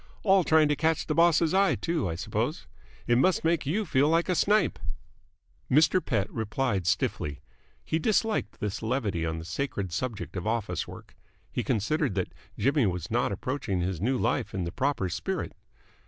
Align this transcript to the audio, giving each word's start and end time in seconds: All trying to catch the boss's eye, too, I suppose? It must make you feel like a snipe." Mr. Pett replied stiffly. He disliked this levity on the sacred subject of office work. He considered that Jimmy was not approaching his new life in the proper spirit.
All 0.23 0.43
trying 0.43 0.67
to 0.69 0.75
catch 0.75 1.05
the 1.05 1.13
boss's 1.13 1.53
eye, 1.53 1.75
too, 1.75 2.09
I 2.09 2.15
suppose? 2.15 2.65
It 3.05 3.19
must 3.19 3.43
make 3.43 3.67
you 3.67 3.85
feel 3.85 4.09
like 4.09 4.29
a 4.29 4.33
snipe." 4.33 4.79
Mr. 5.69 6.03
Pett 6.03 6.27
replied 6.33 6.87
stiffly. 6.87 7.39
He 7.85 7.99
disliked 7.99 8.59
this 8.59 8.81
levity 8.81 9.27
on 9.27 9.37
the 9.37 9.45
sacred 9.45 9.91
subject 9.93 10.35
of 10.35 10.47
office 10.47 10.87
work. 10.87 11.15
He 11.51 11.63
considered 11.63 12.15
that 12.15 12.33
Jimmy 12.57 12.87
was 12.87 13.11
not 13.11 13.31
approaching 13.31 13.81
his 13.81 14.01
new 14.01 14.17
life 14.17 14.55
in 14.55 14.63
the 14.63 14.71
proper 14.71 15.07
spirit. 15.07 15.51